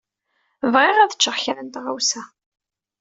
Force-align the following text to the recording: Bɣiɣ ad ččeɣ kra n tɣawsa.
Bɣiɣ 0.73 0.97
ad 0.99 1.13
ččeɣ 1.17 1.35
kra 1.43 1.61
n 1.65 1.67
tɣawsa. 1.73 2.23